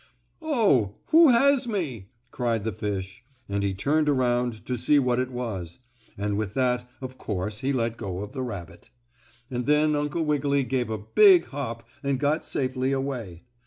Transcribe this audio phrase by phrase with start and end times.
[0.41, 5.29] "Oh, who has me?" cried the fish, and he turned around to see what it
[5.29, 5.77] was,
[6.17, 8.89] and with that of course he let go of the rabbit.
[9.51, 13.43] And then Uncle Wiggily gave a big hop and got safely away.